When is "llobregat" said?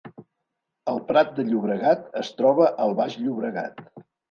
1.51-2.19, 3.21-3.89